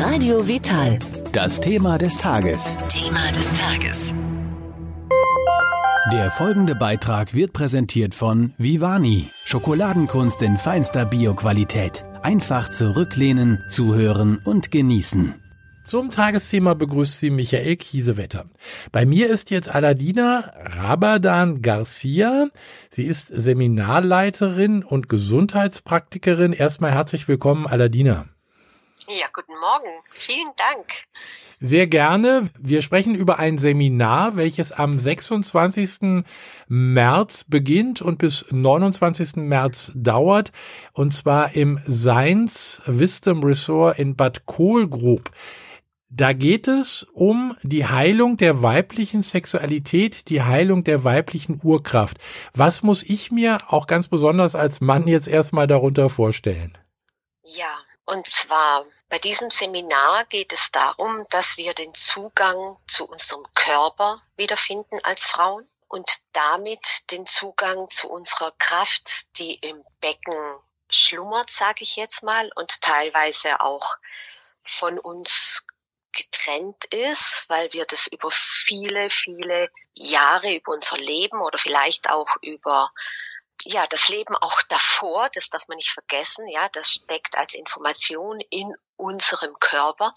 Radio 0.00 0.46
Vital. 0.46 0.96
Das 1.32 1.60
Thema 1.60 1.98
des 1.98 2.16
Tages. 2.18 2.76
Thema 2.88 3.32
des 3.32 3.52
Tages. 3.54 4.14
Der 6.12 6.30
folgende 6.30 6.76
Beitrag 6.76 7.34
wird 7.34 7.52
präsentiert 7.52 8.14
von 8.14 8.54
Vivani. 8.58 9.28
Schokoladenkunst 9.44 10.40
in 10.42 10.56
feinster 10.56 11.04
Bioqualität. 11.04 12.04
Einfach 12.22 12.70
zurücklehnen, 12.70 13.58
zuhören 13.70 14.40
und 14.44 14.70
genießen. 14.70 15.34
Zum 15.82 16.12
Tagesthema 16.12 16.74
begrüßt 16.74 17.18
Sie 17.18 17.30
Michael 17.30 17.74
Kiesewetter. 17.74 18.44
Bei 18.92 19.04
mir 19.04 19.28
ist 19.28 19.50
jetzt 19.50 19.68
Aladina 19.68 20.52
Rabadan 20.76 21.60
Garcia. 21.60 22.50
Sie 22.88 23.04
ist 23.04 23.26
Seminarleiterin 23.26 24.84
und 24.84 25.08
Gesundheitspraktikerin. 25.08 26.52
Erstmal 26.52 26.92
herzlich 26.92 27.26
willkommen, 27.26 27.66
Aladina. 27.66 28.26
Ja, 29.10 29.26
guten 29.32 29.58
Morgen. 29.58 29.88
Vielen 30.12 30.48
Dank. 30.56 31.04
Sehr 31.60 31.86
gerne. 31.86 32.50
Wir 32.58 32.82
sprechen 32.82 33.14
über 33.14 33.38
ein 33.38 33.56
Seminar, 33.56 34.36
welches 34.36 34.70
am 34.70 34.98
26. 34.98 36.22
März 36.68 37.44
beginnt 37.44 38.02
und 38.02 38.18
bis 38.18 38.44
29. 38.50 39.36
März 39.36 39.92
dauert, 39.94 40.52
und 40.92 41.14
zwar 41.14 41.56
im 41.56 41.80
Science 41.88 42.82
Wisdom 42.84 43.42
Resort 43.42 43.98
in 43.98 44.14
Bad 44.14 44.44
Kohlgrub. 44.44 45.30
Da 46.10 46.34
geht 46.34 46.68
es 46.68 47.06
um 47.14 47.56
die 47.62 47.86
Heilung 47.86 48.36
der 48.36 48.62
weiblichen 48.62 49.22
Sexualität, 49.22 50.28
die 50.28 50.42
Heilung 50.42 50.84
der 50.84 51.04
weiblichen 51.04 51.60
Urkraft. 51.62 52.18
Was 52.52 52.82
muss 52.82 53.02
ich 53.02 53.30
mir 53.30 53.56
auch 53.68 53.86
ganz 53.86 54.08
besonders 54.08 54.54
als 54.54 54.82
Mann 54.82 55.08
jetzt 55.08 55.28
erstmal 55.28 55.66
darunter 55.66 56.10
vorstellen? 56.10 56.76
Ja, 57.42 57.78
und 58.10 58.26
zwar 58.26 58.86
bei 59.10 59.18
diesem 59.18 59.50
Seminar 59.50 60.24
geht 60.24 60.54
es 60.54 60.70
darum, 60.70 61.26
dass 61.28 61.58
wir 61.58 61.74
den 61.74 61.92
Zugang 61.92 62.78
zu 62.86 63.06
unserem 63.06 63.44
Körper 63.54 64.22
wiederfinden 64.36 64.98
als 65.02 65.26
Frauen 65.26 65.68
und 65.88 66.20
damit 66.32 67.10
den 67.10 67.26
Zugang 67.26 67.86
zu 67.90 68.08
unserer 68.08 68.52
Kraft, 68.52 69.26
die 69.38 69.56
im 69.56 69.84
Becken 70.00 70.58
schlummert, 70.90 71.50
sage 71.50 71.82
ich 71.82 71.96
jetzt 71.96 72.22
mal, 72.22 72.50
und 72.54 72.80
teilweise 72.80 73.60
auch 73.60 73.96
von 74.62 74.98
uns 74.98 75.62
getrennt 76.12 76.86
ist, 76.86 77.44
weil 77.48 77.70
wir 77.74 77.84
das 77.84 78.06
über 78.06 78.30
viele, 78.30 79.10
viele 79.10 79.70
Jahre, 79.94 80.54
über 80.54 80.72
unser 80.72 80.96
Leben 80.96 81.42
oder 81.42 81.58
vielleicht 81.58 82.08
auch 82.08 82.36
über 82.40 82.90
ja, 83.64 83.86
das 83.86 84.08
Leben 84.08 84.36
auch 84.36 84.62
davor, 84.62 85.28
das 85.32 85.50
darf 85.50 85.68
man 85.68 85.76
nicht 85.76 85.90
vergessen, 85.90 86.46
ja, 86.48 86.68
das 86.70 86.92
steckt 86.92 87.36
als 87.36 87.54
Information 87.54 88.40
in 88.50 88.74
unserem 88.96 89.58
Körper. 89.58 90.12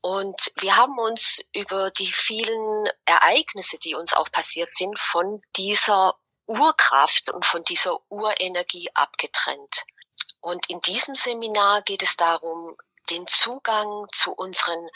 Und 0.00 0.52
wir 0.56 0.76
haben 0.76 0.98
uns 0.98 1.40
über 1.52 1.90
die 1.90 2.12
vielen 2.12 2.88
Ereignisse, 3.06 3.78
die 3.78 3.94
uns 3.94 4.14
auch 4.14 4.30
passiert 4.30 4.72
sind, 4.72 4.98
von 4.98 5.42
dieser 5.56 6.16
Urkraft 6.46 7.30
und 7.30 7.44
von 7.44 7.62
dieser 7.62 7.98
Urenergie 8.08 8.88
abgetrennt. 8.94 9.84
Und 10.40 10.70
in 10.70 10.80
diesem 10.80 11.14
Seminar 11.14 11.82
geht 11.82 12.02
es 12.02 12.16
darum, 12.16 12.76
den 13.10 13.26
Zugang 13.26 14.06
zu 14.12 14.32
unseren 14.32 14.88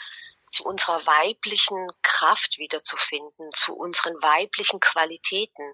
zu 0.49 0.65
unserer 0.65 1.05
weiblichen 1.07 1.87
Kraft 2.01 2.57
wiederzufinden, 2.57 3.51
zu 3.51 3.73
unseren 3.73 4.15
weiblichen 4.21 4.81
Qualitäten 4.81 5.73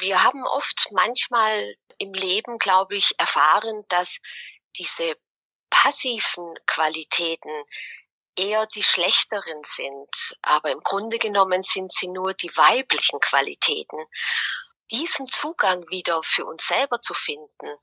wir 0.00 0.22
haben 0.22 0.46
oft 0.46 0.88
manchmal 0.92 1.76
im 1.98 2.12
Leben, 2.12 2.58
glaube 2.58 2.96
ich, 2.96 3.18
erfahren, 3.18 3.84
dass 3.88 4.18
diese 4.76 5.16
passiven 5.68 6.54
Qualitäten 6.66 7.50
eher 8.36 8.66
die 8.66 8.82
schlechteren 8.82 9.62
sind, 9.64 10.36
aber 10.42 10.70
im 10.70 10.80
Grunde 10.80 11.18
genommen 11.18 11.62
sind 11.62 11.92
sie 11.92 12.08
nur 12.08 12.34
die 12.34 12.54
weiblichen 12.56 13.20
Qualitäten. 13.20 13.98
Diesen 14.90 15.26
Zugang 15.26 15.88
wieder 15.90 16.22
für 16.22 16.46
uns 16.46 16.66
selber 16.66 17.00
zu 17.00 17.14
finden, 17.14 17.76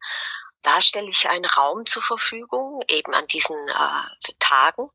da 0.61 0.81
stelle 0.81 1.07
ich 1.07 1.29
einen 1.29 1.45
Raum 1.45 1.85
zur 1.85 2.01
Verfügung, 2.01 2.81
eben 2.87 3.13
an 3.13 3.27
diesen 3.27 3.55
äh, 3.67 4.33
Tagen 4.39 4.89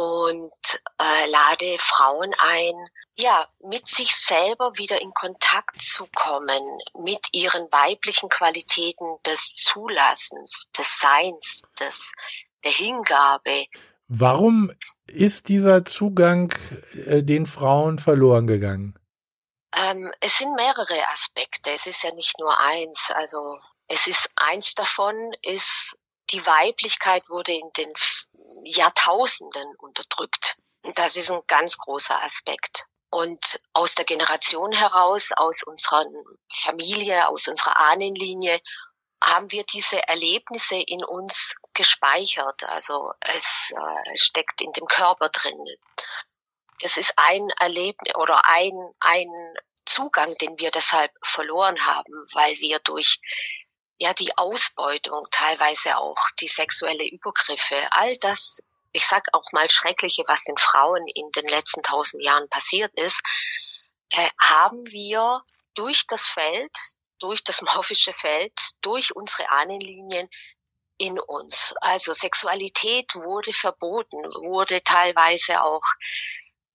und 0.00 0.80
äh, 0.98 1.30
lade 1.30 1.76
Frauen 1.78 2.32
ein, 2.38 2.74
ja, 3.18 3.46
mit 3.62 3.86
sich 3.86 4.14
selber 4.16 4.72
wieder 4.76 5.00
in 5.02 5.12
Kontakt 5.12 5.80
zu 5.82 6.06
kommen, 6.14 6.62
mit 6.98 7.28
ihren 7.32 7.70
weiblichen 7.70 8.30
Qualitäten 8.30 9.18
des 9.26 9.52
Zulassens, 9.56 10.68
des 10.76 11.00
Seins, 11.00 11.62
des, 11.78 12.12
der 12.64 12.72
Hingabe. 12.72 13.66
Warum 14.08 14.72
ist 15.06 15.48
dieser 15.48 15.84
Zugang 15.84 16.54
äh, 17.06 17.22
den 17.22 17.46
Frauen 17.46 17.98
verloren 17.98 18.46
gegangen? 18.46 18.98
Ähm, 19.90 20.10
es 20.20 20.38
sind 20.38 20.54
mehrere 20.54 21.08
Aspekte. 21.10 21.72
Es 21.72 21.86
ist 21.86 22.02
ja 22.02 22.14
nicht 22.14 22.38
nur 22.38 22.58
eins. 22.58 23.10
Also 23.14 23.58
es 23.86 24.06
ist 24.06 24.30
eins 24.34 24.74
davon 24.74 25.14
ist 25.42 25.94
die 26.32 26.44
Weiblichkeit 26.46 27.28
wurde 27.28 27.52
in 27.52 27.70
den 27.76 27.92
Jahrtausenden 28.64 29.76
unterdrückt. 29.76 30.56
Das 30.94 31.16
ist 31.16 31.30
ein 31.30 31.42
ganz 31.46 31.76
großer 31.76 32.20
Aspekt. 32.22 32.86
Und 33.10 33.60
aus 33.72 33.94
der 33.94 34.04
Generation 34.04 34.72
heraus, 34.72 35.30
aus 35.36 35.62
unserer 35.64 36.06
Familie, 36.52 37.28
aus 37.28 37.48
unserer 37.48 37.76
Ahnenlinie, 37.76 38.60
haben 39.22 39.50
wir 39.50 39.64
diese 39.64 40.06
Erlebnisse 40.08 40.76
in 40.76 41.04
uns 41.04 41.50
gespeichert. 41.74 42.64
Also 42.64 43.12
es, 43.20 43.72
äh, 43.72 44.16
steckt 44.16 44.60
in 44.60 44.72
dem 44.72 44.86
Körper 44.86 45.28
drin. 45.28 45.58
Das 46.80 46.96
ist 46.96 47.12
ein 47.16 47.50
Erlebnis 47.60 48.14
oder 48.14 48.48
ein, 48.48 48.72
ein 49.00 49.28
Zugang, 49.84 50.34
den 50.40 50.58
wir 50.58 50.70
deshalb 50.70 51.12
verloren 51.22 51.84
haben, 51.84 52.12
weil 52.32 52.56
wir 52.58 52.78
durch 52.78 53.20
ja 54.00 54.14
die 54.14 54.36
Ausbeutung, 54.36 55.26
teilweise 55.30 55.96
auch 55.98 56.18
die 56.40 56.48
sexuelle 56.48 57.06
Übergriffe, 57.08 57.76
all 57.90 58.16
das, 58.16 58.60
ich 58.92 59.06
sag 59.06 59.26
auch 59.32 59.52
mal 59.52 59.70
Schreckliche, 59.70 60.24
was 60.26 60.42
den 60.42 60.56
Frauen 60.56 61.06
in 61.14 61.30
den 61.32 61.48
letzten 61.48 61.82
tausend 61.82 62.24
Jahren 62.24 62.48
passiert 62.48 62.92
ist, 62.98 63.20
äh, 64.12 64.28
haben 64.40 64.84
wir 64.86 65.42
durch 65.74 66.06
das 66.06 66.30
Feld, 66.30 66.74
durch 67.20 67.44
das 67.44 67.62
morphische 67.62 68.14
Feld, 68.14 68.52
durch 68.80 69.14
unsere 69.14 69.50
Ahnenlinien 69.50 70.28
in 70.96 71.18
uns. 71.18 71.74
Also 71.80 72.12
Sexualität 72.12 73.14
wurde 73.14 73.52
verboten, 73.52 74.18
wurde 74.42 74.82
teilweise 74.82 75.62
auch, 75.62 75.82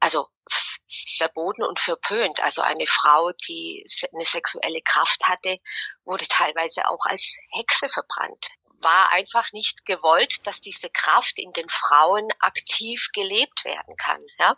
also 0.05 0.27
verboten 1.17 1.63
und 1.63 1.79
verpönt. 1.79 2.41
Also 2.43 2.61
eine 2.61 2.85
Frau, 2.85 3.31
die 3.47 3.83
eine 4.13 4.23
sexuelle 4.23 4.81
Kraft 4.81 5.23
hatte, 5.23 5.57
wurde 6.03 6.27
teilweise 6.27 6.87
auch 6.87 7.05
als 7.05 7.35
Hexe 7.57 7.89
verbrannt. 7.89 8.49
War 8.81 9.11
einfach 9.11 9.51
nicht 9.51 9.83
gewollt, 9.85 10.45
dass 10.45 10.61
diese 10.61 10.91
Kraft 10.91 11.39
in 11.39 11.51
den 11.53 11.67
Frauen 11.69 12.27
aktiv 12.39 13.09
gelebt 13.13 13.65
werden 13.65 13.95
kann. 13.97 14.21
Ja? 14.37 14.55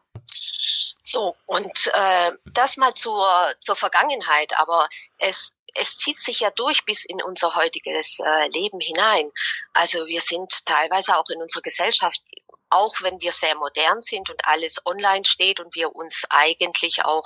So, 1.02 1.38
und 1.46 1.92
äh, 1.94 2.32
das 2.52 2.76
mal 2.76 2.94
zur, 2.94 3.56
zur 3.62 3.78
Vergangenheit, 3.78 4.60
aber 4.60 4.90
es 5.18 5.54
es 5.80 5.96
zieht 5.96 6.22
sich 6.22 6.40
ja 6.40 6.50
durch 6.50 6.86
bis 6.86 7.06
in 7.06 7.22
unser 7.22 7.56
heutiges 7.56 8.20
äh, 8.20 8.48
Leben 8.50 8.80
hinein. 8.80 9.32
Also 9.74 10.08
wir 10.08 10.22
sind 10.22 10.66
teilweise 10.66 11.18
auch 11.18 11.30
in 11.30 11.42
unserer 11.42 11.62
Gesellschaft 11.62 12.22
auch 12.70 12.96
wenn 13.02 13.20
wir 13.22 13.32
sehr 13.32 13.56
modern 13.56 14.02
sind 14.02 14.30
und 14.30 14.46
alles 14.46 14.86
online 14.86 15.26
steht 15.26 15.60
und 15.60 15.76
wir 15.76 15.96
uns 15.96 16.24
eigentlich 16.30 17.06
auch 17.06 17.26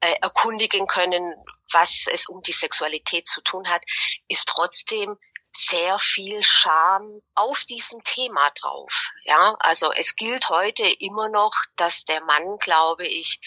äh, 0.00 0.14
erkundigen 0.20 0.86
können, 0.86 1.34
was 1.70 2.06
es 2.12 2.26
um 2.26 2.42
die 2.42 2.52
Sexualität 2.52 3.26
zu 3.28 3.40
tun 3.40 3.68
hat, 3.68 3.82
ist 4.28 4.48
trotzdem 4.48 5.16
sehr 5.54 5.98
viel 5.98 6.42
Scham 6.42 7.20
auf 7.34 7.64
diesem 7.64 8.02
Thema 8.02 8.50
drauf. 8.60 9.10
Ja, 9.24 9.54
also 9.60 9.92
es 9.92 10.16
gilt 10.16 10.48
heute 10.48 10.84
immer 10.84 11.28
noch, 11.28 11.52
dass 11.76 12.04
der 12.04 12.22
Mann, 12.22 12.58
glaube 12.58 13.06
ich, 13.06 13.38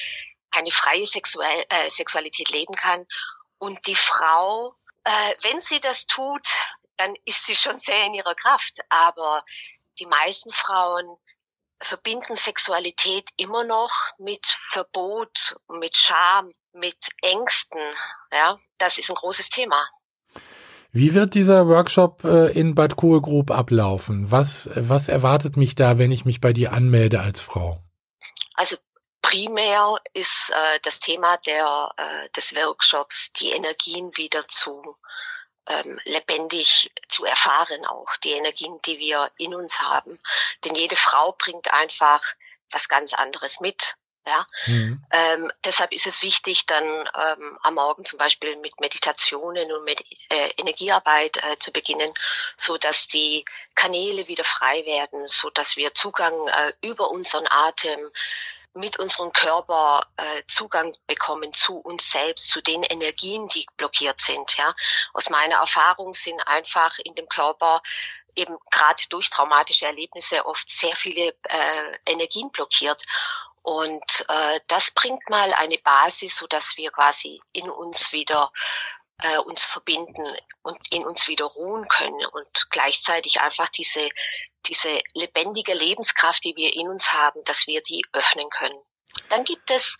eine 0.51 0.71
freie 0.71 1.05
Sexuell 1.05 1.65
äh, 1.69 1.89
Sexualität 1.89 2.49
leben 2.49 2.75
kann 2.75 3.05
und 3.57 3.87
die 3.87 3.95
Frau, 3.95 4.75
äh, 5.03 5.35
wenn 5.41 5.59
sie 5.59 5.79
das 5.79 6.05
tut, 6.05 6.47
dann 6.97 7.13
ist 7.25 7.45
sie 7.45 7.55
schon 7.55 7.77
sehr 7.79 8.05
in 8.05 8.13
ihrer 8.13 8.35
Kraft. 8.35 8.79
Aber 8.89 9.43
die 9.99 10.05
meisten 10.05 10.51
Frauen 10.51 11.17
verbinden 11.81 12.35
Sexualität 12.35 13.29
immer 13.37 13.63
noch 13.63 13.91
mit 14.17 14.45
Verbot, 14.63 15.55
mit 15.69 15.95
Scham, 15.95 16.51
mit 16.73 16.97
Ängsten. 17.21 17.81
Ja, 18.31 18.55
das 18.77 18.97
ist 18.97 19.09
ein 19.09 19.15
großes 19.15 19.49
Thema. 19.49 19.87
Wie 20.91 21.13
wird 21.13 21.33
dieser 21.33 21.67
Workshop 21.67 22.23
äh, 22.23 22.51
in 22.57 22.73
Bad 22.73 22.95
Kohlgrub 22.95 23.51
ablaufen? 23.51 24.31
Was, 24.31 24.69
was 24.75 25.09
erwartet 25.09 25.57
mich 25.57 25.75
da, 25.75 25.97
wenn 25.97 26.11
ich 26.11 26.23
mich 26.23 26.39
bei 26.39 26.53
dir 26.53 26.71
anmelde 26.71 27.19
als 27.19 27.41
Frau? 27.41 27.83
Also 28.53 28.77
primär 29.21 29.97
ist 30.13 30.51
äh, 30.51 30.79
das 30.83 30.99
Thema 30.99 31.35
der, 31.45 31.91
äh, 31.97 32.29
des 32.35 32.55
Workshops, 32.55 33.29
die 33.37 33.51
Energien 33.51 34.15
wieder 34.15 34.47
zu 34.47 34.95
ähm, 35.67 35.99
lebendig 36.05 36.91
zu 37.09 37.25
erfahren 37.25 37.85
auch, 37.85 38.15
die 38.17 38.31
Energien, 38.31 38.79
die 38.85 38.99
wir 38.99 39.31
in 39.37 39.55
uns 39.55 39.81
haben. 39.81 40.19
Denn 40.63 40.75
jede 40.75 40.95
Frau 40.95 41.33
bringt 41.33 41.73
einfach 41.73 42.21
was 42.71 42.87
ganz 42.87 43.13
anderes 43.13 43.59
mit. 43.59 43.95
Ja, 44.27 44.43
mhm. 44.65 45.05
ähm, 45.11 45.51
deshalb 45.63 45.91
ist 45.91 46.07
es 46.07 46.23
wichtig, 46.23 46.65
dann 46.65 46.83
ähm, 46.83 47.59
am 47.61 47.75
Morgen 47.75 48.05
zum 48.05 48.17
Beispiel 48.17 48.55
mit 48.57 48.79
Meditationen 48.81 49.71
und 49.71 49.83
mit 49.83 50.03
äh, 50.29 50.49
Energiearbeit 50.57 51.37
äh, 51.43 51.59
zu 51.59 51.71
beginnen, 51.71 52.11
so 52.55 52.77
dass 52.77 53.05
die 53.05 53.45
Kanäle 53.75 54.27
wieder 54.27 54.43
frei 54.43 54.83
werden, 54.87 55.27
so 55.27 55.51
dass 55.51 55.75
wir 55.75 55.93
Zugang 55.93 56.33
äh, 56.47 56.73
über 56.81 57.11
unseren 57.11 57.45
Atem 57.47 57.99
mit 58.75 58.99
unserem 58.99 59.31
Körper 59.31 60.05
äh, 60.17 60.43
Zugang 60.47 60.93
bekommen 61.07 61.51
zu 61.53 61.77
uns 61.77 62.11
selbst, 62.11 62.49
zu 62.49 62.61
den 62.61 62.83
Energien, 62.83 63.47
die 63.47 63.65
blockiert 63.77 64.19
sind. 64.19 64.57
Ja, 64.57 64.73
aus 65.13 65.29
meiner 65.29 65.55
Erfahrung 65.55 66.13
sind 66.13 66.39
einfach 66.45 66.97
in 66.99 67.13
dem 67.13 67.27
Körper 67.27 67.81
eben 68.35 68.57
gerade 68.69 69.01
durch 69.09 69.29
traumatische 69.29 69.85
Erlebnisse 69.85 70.45
oft 70.45 70.69
sehr 70.69 70.95
viele 70.95 71.35
äh, 71.43 71.97
Energien 72.07 72.51
blockiert. 72.51 73.01
Und 73.61 74.25
äh, 74.27 74.59
das 74.67 74.91
bringt 74.91 75.27
mal 75.29 75.51
eine 75.53 75.79
Basis, 75.79 76.35
so 76.37 76.45
dass 76.45 76.77
wir 76.77 76.91
quasi 76.91 77.41
in 77.51 77.67
uns 77.67 78.11
wieder 78.11 78.51
äh, 79.23 79.37
uns 79.39 79.65
verbinden 79.65 80.27
und 80.61 80.77
in 80.91 81.05
uns 81.05 81.27
wieder 81.27 81.45
ruhen 81.45 81.87
können 81.87 82.23
und 82.25 82.69
gleichzeitig 82.69 83.41
einfach 83.41 83.69
diese 83.69 84.09
diese 84.67 85.01
lebendige 85.13 85.73
Lebenskraft, 85.73 86.43
die 86.43 86.55
wir 86.55 86.75
in 86.75 86.89
uns 86.89 87.13
haben, 87.13 87.43
dass 87.45 87.67
wir 87.67 87.81
die 87.81 88.03
öffnen 88.13 88.49
können. 88.49 88.79
Dann 89.29 89.43
gibt 89.43 89.69
es 89.71 89.97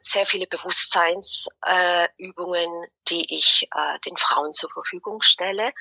sehr 0.00 0.26
viele 0.26 0.46
Bewusstseinsübungen, 0.46 2.84
äh, 2.84 2.88
die 3.08 3.34
ich 3.34 3.66
äh, 3.74 3.98
den 4.00 4.16
Frauen 4.16 4.52
zur 4.52 4.70
Verfügung 4.70 5.22
stelle. 5.22 5.72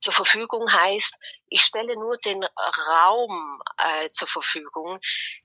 Zur 0.00 0.14
Verfügung 0.14 0.72
heißt, 0.72 1.14
ich 1.48 1.62
stelle 1.62 1.94
nur 1.94 2.16
den 2.18 2.44
Raum 2.88 3.62
äh, 3.78 4.08
zur 4.08 4.26
Verfügung, 4.28 4.98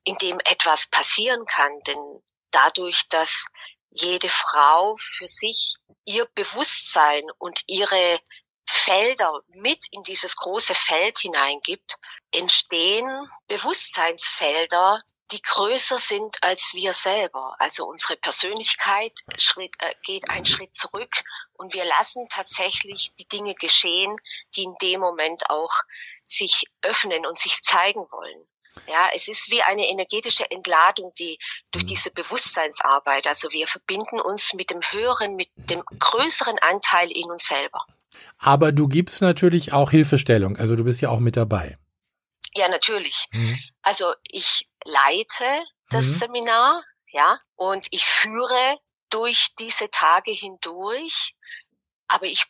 in 0.03 0.17
dem 0.17 0.39
etwas 0.45 0.87
passieren 0.87 1.45
kann. 1.45 1.79
Denn 1.87 2.21
dadurch, 2.51 3.07
dass 3.09 3.45
jede 3.91 4.29
Frau 4.29 4.95
für 4.97 5.27
sich 5.27 5.75
ihr 6.05 6.25
Bewusstsein 6.33 7.23
und 7.37 7.61
ihre 7.67 8.19
Felder 8.65 9.41
mit 9.49 9.85
in 9.91 10.01
dieses 10.03 10.35
große 10.37 10.73
Feld 10.73 11.19
hineingibt, 11.19 11.97
entstehen 12.31 13.07
Bewusstseinsfelder, 13.47 15.03
die 15.31 15.41
größer 15.41 15.99
sind 15.99 16.41
als 16.41 16.73
wir 16.73 16.93
selber. 16.93 17.55
Also 17.59 17.85
unsere 17.85 18.15
Persönlichkeit 18.17 19.13
Schritt, 19.37 19.75
äh, 19.79 19.93
geht 20.05 20.29
einen 20.29 20.45
Schritt 20.45 20.75
zurück 20.75 21.23
und 21.53 21.73
wir 21.73 21.85
lassen 21.85 22.27
tatsächlich 22.29 23.13
die 23.19 23.27
Dinge 23.27 23.55
geschehen, 23.55 24.15
die 24.55 24.63
in 24.63 24.75
dem 24.81 25.01
Moment 25.01 25.49
auch 25.49 25.73
sich 26.25 26.65
öffnen 26.81 27.25
und 27.25 27.37
sich 27.37 27.61
zeigen 27.63 28.09
wollen. 28.11 28.47
Ja, 28.87 29.09
es 29.13 29.27
ist 29.27 29.49
wie 29.51 29.61
eine 29.61 29.87
energetische 29.87 30.49
Entladung, 30.49 31.11
die 31.17 31.37
durch 31.71 31.85
diese 31.85 32.11
Bewusstseinsarbeit, 32.11 33.27
also 33.27 33.51
wir 33.51 33.67
verbinden 33.67 34.19
uns 34.19 34.53
mit 34.53 34.69
dem 34.69 34.81
höheren, 34.81 35.35
mit 35.35 35.49
dem 35.55 35.83
größeren 35.99 36.57
Anteil 36.59 37.09
in 37.11 37.29
uns 37.29 37.47
selber. 37.47 37.85
Aber 38.37 38.71
du 38.71 38.87
gibst 38.87 39.21
natürlich 39.21 39.73
auch 39.73 39.91
Hilfestellung, 39.91 40.57
also 40.57 40.75
du 40.75 40.83
bist 40.83 41.01
ja 41.01 41.09
auch 41.09 41.19
mit 41.19 41.37
dabei. 41.37 41.77
Ja, 42.53 42.67
natürlich. 42.67 43.25
Mhm. 43.31 43.59
Also 43.81 44.13
ich 44.29 44.67
leite 44.83 45.45
das 45.89 46.05
mhm. 46.05 46.15
Seminar, 46.15 46.83
ja, 47.11 47.39
und 47.55 47.87
ich 47.91 48.05
führe 48.05 48.77
durch 49.09 49.49
diese 49.59 49.89
Tage 49.89 50.31
hindurch, 50.31 51.35
aber 52.07 52.25
ich 52.25 52.45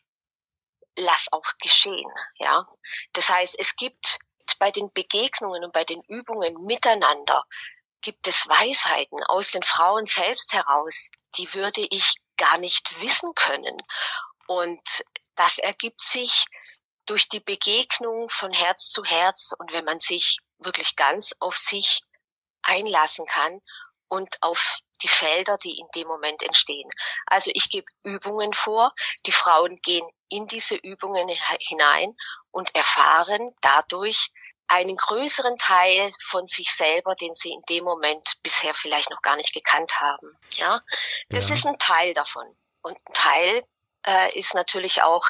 lass 0.97 1.27
auch 1.31 1.45
geschehen, 1.61 2.11
ja. 2.39 2.67
Das 3.13 3.29
heißt, 3.29 3.55
es 3.59 3.75
gibt 3.75 4.19
bei 4.61 4.69
den 4.69 4.93
Begegnungen 4.93 5.63
und 5.63 5.73
bei 5.73 5.83
den 5.83 6.03
Übungen 6.03 6.63
miteinander 6.65 7.43
gibt 8.01 8.27
es 8.27 8.47
Weisheiten 8.47 9.23
aus 9.23 9.49
den 9.49 9.63
Frauen 9.63 10.05
selbst 10.05 10.53
heraus, 10.53 11.09
die 11.35 11.51
würde 11.55 11.81
ich 11.89 12.13
gar 12.37 12.59
nicht 12.59 13.01
wissen 13.01 13.33
können. 13.33 13.75
Und 14.45 15.03
das 15.33 15.57
ergibt 15.57 16.01
sich 16.01 16.45
durch 17.07 17.27
die 17.27 17.39
Begegnung 17.39 18.29
von 18.29 18.53
Herz 18.53 18.91
zu 18.91 19.03
Herz 19.03 19.51
und 19.57 19.73
wenn 19.73 19.83
man 19.83 19.99
sich 19.99 20.37
wirklich 20.59 20.95
ganz 20.95 21.33
auf 21.39 21.57
sich 21.57 22.03
einlassen 22.61 23.25
kann 23.25 23.61
und 24.09 24.37
auf 24.43 24.77
die 25.01 25.07
Felder, 25.07 25.57
die 25.57 25.79
in 25.79 25.87
dem 25.95 26.07
Moment 26.07 26.43
entstehen. 26.43 26.87
Also 27.25 27.49
ich 27.55 27.71
gebe 27.71 27.91
Übungen 28.03 28.53
vor, 28.53 28.93
die 29.25 29.31
Frauen 29.31 29.75
gehen 29.77 30.07
in 30.29 30.45
diese 30.45 30.75
Übungen 30.75 31.27
hinein 31.59 32.13
und 32.51 32.75
erfahren 32.75 33.55
dadurch 33.61 34.29
einen 34.71 34.95
größeren 34.95 35.57
Teil 35.57 36.13
von 36.21 36.47
sich 36.47 36.73
selber, 36.73 37.13
den 37.15 37.35
sie 37.35 37.51
in 37.51 37.61
dem 37.63 37.83
Moment 37.83 38.41
bisher 38.41 38.73
vielleicht 38.73 39.09
noch 39.09 39.21
gar 39.21 39.35
nicht 39.35 39.53
gekannt 39.53 39.99
haben. 39.99 40.37
Ja, 40.55 40.81
das 41.29 41.49
ja. 41.49 41.55
ist 41.55 41.67
ein 41.67 41.77
Teil 41.77 42.13
davon. 42.13 42.45
Und 42.81 42.97
ein 42.97 43.13
Teil 43.13 43.65
äh, 44.07 44.37
ist 44.37 44.53
natürlich 44.53 45.03
auch 45.03 45.27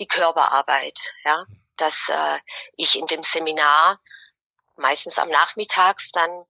die 0.00 0.06
Körperarbeit, 0.06 0.98
ja, 1.26 1.44
dass 1.76 2.08
äh, 2.08 2.38
ich 2.76 2.98
in 2.98 3.06
dem 3.06 3.22
Seminar 3.22 4.00
meistens 4.76 5.18
am 5.18 5.28
Nachmittags 5.28 6.10
dann 6.10 6.46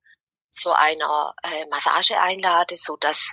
zu 0.52 0.72
einer 0.72 1.34
äh, 1.42 1.66
Massage 1.66 2.20
einlade, 2.20 2.76
so 2.76 2.96
dass 2.96 3.32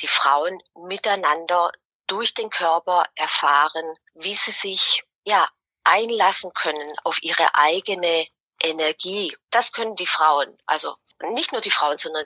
die 0.00 0.08
Frauen 0.08 0.60
miteinander 0.74 1.70
durch 2.08 2.34
den 2.34 2.50
Körper 2.50 3.06
erfahren, 3.14 3.84
wie 4.14 4.34
sie 4.34 4.52
sich 4.52 5.04
ja 5.24 5.48
einlassen 5.84 6.52
können 6.54 6.92
auf 7.04 7.22
ihre 7.22 7.54
eigene 7.54 8.26
Energie. 8.62 9.36
Das 9.50 9.72
können 9.72 9.94
die 9.94 10.06
Frauen, 10.06 10.56
also 10.66 10.96
nicht 11.30 11.52
nur 11.52 11.60
die 11.60 11.70
Frauen, 11.70 11.98
sondern 11.98 12.24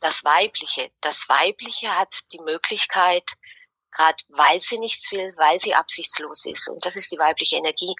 das 0.00 0.24
Weibliche. 0.24 0.90
Das 1.00 1.28
Weibliche 1.28 1.96
hat 1.96 2.32
die 2.32 2.40
Möglichkeit, 2.40 3.32
gerade 3.90 4.22
weil 4.28 4.60
sie 4.60 4.78
nichts 4.78 5.10
will, 5.10 5.32
weil 5.36 5.58
sie 5.58 5.74
absichtslos 5.74 6.44
ist. 6.46 6.68
Und 6.68 6.84
das 6.84 6.96
ist 6.96 7.10
die 7.12 7.18
weibliche 7.18 7.56
Energie, 7.56 7.94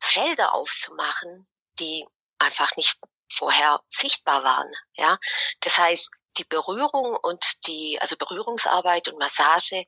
Felder 0.00 0.54
aufzumachen, 0.54 1.46
die 1.80 2.06
einfach 2.38 2.76
nicht 2.76 2.96
vorher 3.32 3.82
sichtbar 3.88 4.44
waren. 4.44 4.70
Ja, 4.94 5.18
das 5.60 5.78
heißt, 5.78 6.10
die 6.36 6.44
Berührung 6.44 7.16
und 7.16 7.66
die, 7.66 7.98
also 8.00 8.16
Berührungsarbeit 8.16 9.08
und 9.08 9.18
Massage 9.18 9.84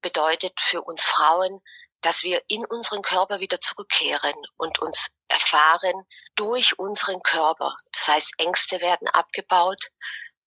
bedeutet 0.00 0.58
für 0.60 0.82
uns 0.82 1.04
Frauen, 1.04 1.60
dass 2.00 2.22
wir 2.22 2.42
in 2.48 2.64
unseren 2.66 3.02
Körper 3.02 3.40
wieder 3.40 3.60
zurückkehren 3.60 4.34
und 4.56 4.78
uns 4.80 5.10
erfahren 5.28 6.06
durch 6.34 6.78
unseren 6.78 7.22
Körper. 7.22 7.74
Das 7.92 8.08
heißt, 8.08 8.32
Ängste 8.38 8.80
werden 8.80 9.08
abgebaut, 9.08 9.90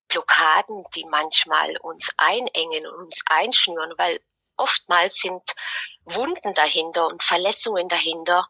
Blockaden, 0.07 0.83
die 0.95 1.05
manchmal 1.05 1.77
uns 1.81 2.09
einengen 2.17 2.85
und 2.87 3.05
uns 3.05 3.21
einschnüren, 3.27 3.93
weil 3.97 4.19
oftmals 4.57 5.15
sind 5.15 5.43
Wunden 6.03 6.53
dahinter 6.53 7.07
und 7.07 7.23
Verletzungen 7.23 7.87
dahinter, 7.87 8.47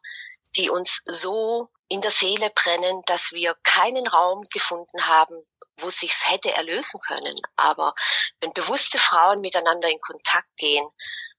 die 0.55 0.69
uns 0.69 1.01
so 1.05 1.69
in 1.87 2.01
der 2.01 2.11
Seele 2.11 2.49
brennen, 2.49 3.01
dass 3.05 3.31
wir 3.31 3.55
keinen 3.63 4.07
Raum 4.07 4.43
gefunden 4.51 5.07
haben, 5.07 5.35
wo 5.77 5.89
sich's 5.89 6.29
hätte 6.29 6.51
erlösen 6.51 6.99
können. 7.01 7.35
Aber 7.55 7.93
wenn 8.39 8.53
bewusste 8.53 8.97
Frauen 8.97 9.41
miteinander 9.41 9.89
in 9.89 9.99
Kontakt 9.99 10.49
gehen, 10.57 10.87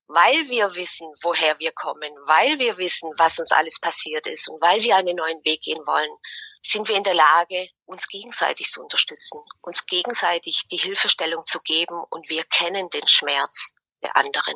weil 0.07 0.49
wir 0.49 0.75
wissen, 0.75 1.07
woher 1.23 1.59
wir 1.59 1.73
kommen, 1.73 2.13
weil 2.27 2.59
wir 2.59 2.77
wissen, 2.79 3.11
was 3.17 3.39
uns 3.39 3.53
alles 3.53 3.81
passiert 3.81 4.27
ist 4.27 4.49
und 4.49 4.61
weil 4.61 4.83
wir 4.83 4.97
einen 4.97 5.17
neuen 5.17 5.45
Weg 5.45 5.61
gehen 5.63 5.81
wollen, 5.87 6.11
sind 6.65 6.89
wir 6.89 6.97
in 6.97 7.03
der 7.03 7.15
Lage, 7.15 7.67
uns 7.87 8.09
gegenseitig 8.09 8.71
zu 8.71 8.83
unterstützen, 8.83 9.41
uns 9.63 9.87
gegenseitig 9.87 10.63
die 10.71 10.77
Hilfestellung 10.77 11.45
zu 11.45 11.61
geben 11.61 12.01
und 12.11 12.31
wir 12.31 12.45
kennen 12.45 12.89
den 12.91 13.07
Schmerz 13.07 13.71
der 14.03 14.17
anderen. 14.17 14.55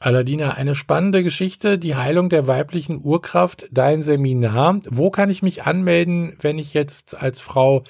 Aladina, 0.00 0.50
eine 0.50 0.74
spannende 0.74 1.22
Geschichte, 1.22 1.78
die 1.78 1.94
Heilung 1.94 2.28
der 2.28 2.46
weiblichen 2.46 3.02
Urkraft, 3.02 3.66
dein 3.70 4.02
Seminar. 4.02 4.80
Wo 4.88 5.10
kann 5.10 5.30
ich 5.30 5.42
mich 5.42 5.62
anmelden, 5.62 6.36
wenn 6.40 6.58
ich 6.58 6.74
jetzt 6.74 7.14
als 7.14 7.40
Frau 7.40 7.82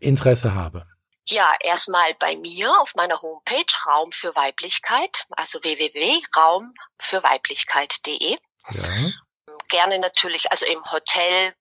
Interesse 0.00 0.54
habe? 0.54 0.86
Ja, 1.26 1.54
erstmal 1.60 2.12
bei 2.18 2.36
mir 2.36 2.70
auf 2.80 2.94
meiner 2.96 3.22
Homepage 3.22 3.64
Raum 3.86 4.12
für 4.12 4.36
Weiblichkeit, 4.36 5.24
also 5.30 5.58
www.raumfürweiblichkeit.de. 5.62 8.36
Ja. 8.70 8.82
Gerne 9.70 9.98
natürlich, 9.98 10.50
also 10.50 10.66
im 10.66 10.84
Hotel 10.90 11.54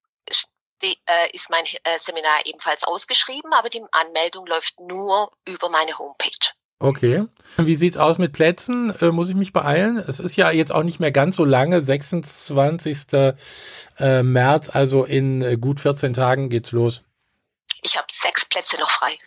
äh, 0.84 1.30
ist 1.32 1.50
mein 1.50 1.64
äh, 1.64 1.98
Seminar 1.98 2.46
ebenfalls 2.46 2.84
ausgeschrieben, 2.84 3.54
aber 3.54 3.70
die 3.70 3.82
Anmeldung 3.92 4.46
läuft 4.48 4.82
nur 4.82 5.32
über 5.48 5.70
meine 5.70 5.98
Homepage. 5.98 6.52
Okay. 6.80 7.26
Wie 7.56 7.78
sieht's 7.78 7.96
aus 7.96 8.18
mit 8.18 8.34
Plätzen? 8.34 8.94
Äh, 9.00 9.12
muss 9.12 9.30
ich 9.30 9.36
mich 9.36 9.54
beeilen? 9.54 9.96
Es 9.98 10.20
ist 10.20 10.36
ja 10.36 10.52
jetzt 10.52 10.74
auch 10.74 10.84
nicht 10.84 11.00
mehr 11.00 11.14
ganz 11.14 11.38
so 11.38 11.46
lange, 11.46 11.82
26. 11.82 13.14
Äh, 14.00 14.24
März, 14.24 14.70
also 14.70 15.06
in 15.06 15.42
äh, 15.42 15.56
gut 15.56 15.80
14 15.80 16.14
Tagen 16.14 16.50
geht's 16.50 16.74
los. 16.74 17.04
Ich 17.82 17.96
habe 17.96 18.08
sechs 18.12 18.44
Plätze 18.44 18.78
noch 18.80 18.90
frei. 18.90 19.18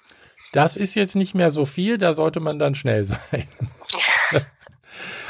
Das 0.57 0.79
ist 0.79 0.95
jetzt 0.95 1.17
nicht 1.17 1.35
mehr 1.35 1.51
so 1.51 1.67
viel, 1.67 1.99
da 1.99 2.15
sollte 2.15 2.41
man 2.41 2.59
dann 2.59 2.75
schnell 2.75 3.05
sein. 3.13 3.47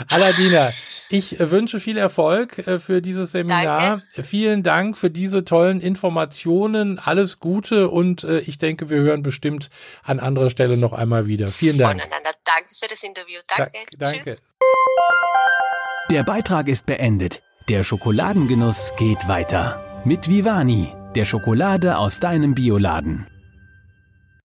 Aladina, 0.08 0.72
Ich 1.08 1.40
äh, 1.40 1.50
wünsche 1.50 1.80
viel 1.80 1.96
Erfolg 1.96 2.58
äh, 2.58 2.78
für 2.78 3.02
dieses 3.02 3.32
Seminar. 3.32 3.98
Danke. 4.14 4.22
Vielen 4.22 4.62
Dank 4.62 4.96
für 4.96 5.10
diese 5.10 5.44
tollen 5.44 5.80
Informationen. 5.80 7.00
Alles 7.00 7.40
Gute 7.40 7.88
und 7.88 8.22
äh, 8.22 8.38
ich 8.38 8.58
denke, 8.58 8.88
wir 8.88 8.98
hören 8.98 9.24
bestimmt 9.24 9.68
an 10.04 10.20
anderer 10.20 10.48
Stelle 10.48 10.76
noch 10.76 10.92
einmal 10.92 11.26
wieder. 11.26 11.48
Vielen 11.48 11.78
Dank. 11.78 12.00
Voneinander. 12.00 12.30
Danke 12.44 12.70
für 12.78 12.86
das 12.86 13.02
Interview. 13.02 13.40
Danke. 13.48 13.72
Da 13.98 14.12
danke. 14.12 14.38
Der 16.08 16.22
Beitrag 16.22 16.68
ist 16.68 16.86
beendet. 16.86 17.42
Der 17.68 17.82
Schokoladengenuss 17.82 18.92
geht 18.96 19.26
weiter. 19.26 19.82
Mit 20.04 20.28
Vivani, 20.28 20.92
der 21.16 21.24
Schokolade 21.24 21.98
aus 21.98 22.20
deinem 22.20 22.54
Bioladen. 22.54 23.26